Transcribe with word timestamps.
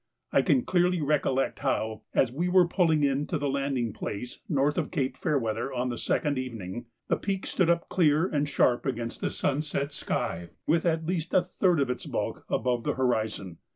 I 0.31 0.41
can 0.41 0.63
clearly 0.65 0.99
recollect 0.99 1.59
how, 1.59 2.01
as 2.15 2.31
we 2.31 2.49
were 2.49 2.67
pulling 2.67 3.03
in 3.03 3.27
to 3.27 3.37
the 3.37 3.47
landing 3.51 3.93
place 3.93 4.39
north 4.49 4.79
of 4.79 4.89
Cape 4.89 5.15
Fairweather 5.15 5.71
on 5.71 5.89
the 5.89 5.97
second 5.99 6.39
evening, 6.39 6.87
the 7.07 7.17
peak 7.17 7.45
stood 7.45 7.69
up 7.69 7.87
clear 7.87 8.25
and 8.25 8.49
sharp 8.49 8.87
against 8.87 9.21
the 9.21 9.29
sunset 9.29 9.91
sky, 9.93 10.49
with 10.65 10.87
at 10.87 11.05
least 11.05 11.35
a 11.35 11.43
third 11.43 11.79
of 11.79 11.91
its 11.91 12.07
bulk 12.07 12.45
above 12.49 12.83
the 12.83 12.95
horizon. 12.95 13.59